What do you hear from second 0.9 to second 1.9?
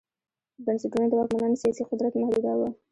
د واکمنانو سیاسي